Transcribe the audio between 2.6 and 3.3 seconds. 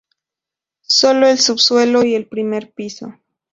piso.